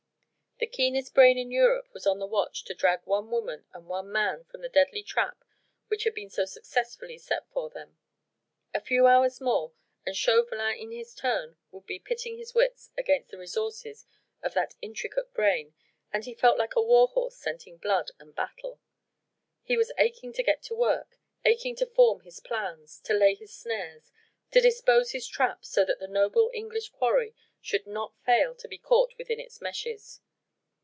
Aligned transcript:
The 0.63 0.67
keenest 0.67 1.15
brain 1.15 1.39
in 1.39 1.49
Europe 1.49 1.91
was 1.91 2.05
on 2.05 2.19
the 2.19 2.27
watch 2.27 2.63
to 2.65 2.75
drag 2.75 3.01
one 3.05 3.31
woman 3.31 3.65
and 3.73 3.87
one 3.87 4.11
man 4.11 4.43
from 4.43 4.61
the 4.61 4.69
deadly 4.69 5.01
trap 5.01 5.43
which 5.87 6.03
had 6.03 6.13
been 6.13 6.29
so 6.29 6.45
successfully 6.45 7.17
set 7.17 7.49
for 7.49 7.71
them. 7.71 7.97
A 8.71 8.79
few 8.79 9.07
hours 9.07 9.41
more 9.41 9.73
and 10.05 10.15
Chauvelin 10.15 10.75
in 10.77 10.91
his 10.91 11.15
turn 11.15 11.57
would 11.71 11.87
be 11.87 11.97
pitting 11.97 12.37
his 12.37 12.53
wits 12.53 12.91
against 12.95 13.31
the 13.31 13.39
resources 13.39 14.05
of 14.43 14.53
that 14.53 14.75
intricate 14.83 15.33
brain, 15.33 15.73
and 16.13 16.25
he 16.25 16.35
felt 16.35 16.59
like 16.59 16.75
a 16.75 16.81
war 16.81 17.07
horse 17.07 17.35
scenting 17.37 17.77
blood 17.77 18.11
and 18.19 18.35
battle. 18.35 18.79
He 19.63 19.75
was 19.77 19.91
aching 19.97 20.31
to 20.33 20.43
get 20.43 20.61
to 20.65 20.75
work 20.75 21.17
aching 21.43 21.75
to 21.77 21.87
form 21.87 22.19
his 22.21 22.39
plans 22.39 22.99
to 23.05 23.15
lay 23.15 23.33
his 23.33 23.51
snares 23.51 24.11
to 24.51 24.61
dispose 24.61 25.09
his 25.09 25.27
trap 25.27 25.65
so 25.65 25.83
that 25.85 25.97
the 25.99 26.07
noble 26.07 26.51
English 26.53 26.89
quarry 26.89 27.33
should 27.61 27.87
not 27.87 28.15
fail 28.23 28.53
to 28.53 28.67
be 28.67 28.77
caught 28.77 29.17
within 29.17 29.39
its 29.39 29.59
meshes. 29.59 30.21